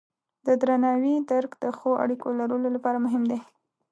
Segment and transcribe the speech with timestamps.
[0.45, 3.39] د درناوي درک د ښو اړیکو لرلو لپاره مهم دی.